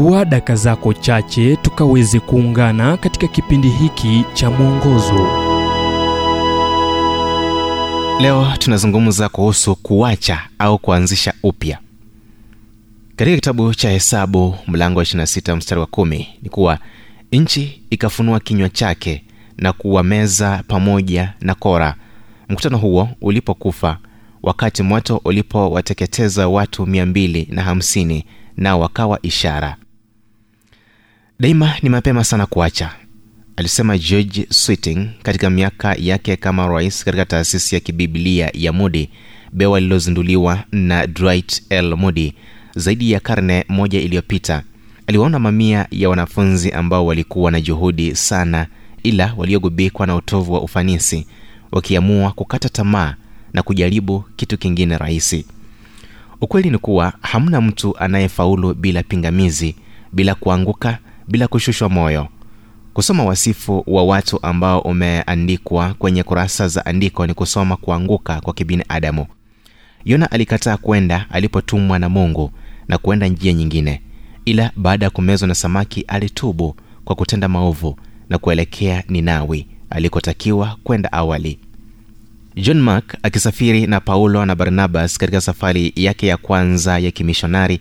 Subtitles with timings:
[0.00, 5.26] chukua daka zako chache tukaweze kuungana katika kipindi hiki cha mwongozo.
[8.20, 11.78] Leo tunazungumza kuhusu kuacha au kuanzisha upya.
[13.16, 16.78] Katika kitabu cha hesabu mlango wa 26 mstari wa 1 ni kuwa
[17.32, 19.24] nchi ikafunua kinywa chake
[19.58, 21.94] na kuwameza pamoja na kora.
[22.48, 23.98] Mkutano huo ulipokufa
[24.42, 28.24] wakati moto ulipowateketeza watu mia mbili na hamsini
[28.56, 29.76] nao wakawa ishara
[31.40, 32.90] daima ni mapema sana kuacha
[33.56, 39.10] alisema george switing katika miaka yake kama rais katika taasisi ya kibiblia ya mudi
[39.52, 41.96] bewa lililozinduliwa na dwight l.
[41.96, 42.34] Mudi
[42.76, 44.62] zaidi ya karne moja iliyopita.
[45.06, 48.66] Aliwaona mamia ya wanafunzi ambao walikuwa na juhudi sana
[49.02, 51.26] ila waliogubikwa na utovu wa ufanisi
[51.72, 53.14] wakiamua kukata tamaa
[53.52, 55.46] na kujaribu kitu kingine rahisi.
[56.40, 59.76] Ukweli ni kuwa hamna mtu anayefaulu bila pingamizi
[60.12, 60.98] bila kuanguka
[61.30, 62.28] bila kushushwa moyo.
[62.94, 69.26] Kusoma wasifu wa watu ambao umeandikwa kwenye kurasa za andiko ni kusoma kuanguka kwa kibinadamu
[70.04, 72.50] yona alikataa kwenda alipotumwa na mungu
[72.88, 74.02] na kuenda njia nyingine.
[74.44, 77.96] Ila baada ya kumezwa na samaki alitubu kwa kutenda maovu
[78.28, 81.58] na kuelekea ninawi alikotakiwa kwenda awali.
[82.56, 87.80] John mark akisafiri na paulo na barnabas katika safari yake ya kwanza ya kimishonari